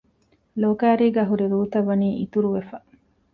ލޯކައިރީ 0.61 1.07
ހުރި 1.29 1.45
ރޫތައް 1.53 1.87
ވަނީ 1.89 2.07
އިތުރު 2.19 2.49
ވެފަ 2.55 2.77